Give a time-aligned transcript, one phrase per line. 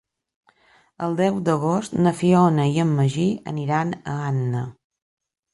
[1.07, 4.65] El deu d'agost na Fiona i en Magí aniran a Anna.